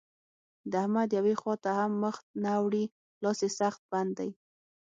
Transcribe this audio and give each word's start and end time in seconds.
د 0.71 0.73
احمد 0.83 1.09
يوې 1.17 1.35
خوا 1.41 1.55
ته 1.63 1.69
هم 1.79 1.91
مخ 2.03 2.15
نه 2.43 2.49
اوړي؛ 2.59 2.85
لاس 3.23 3.39
يې 3.45 3.49
سخت 3.59 3.81
بند 3.91 4.11
دی. 4.19 4.29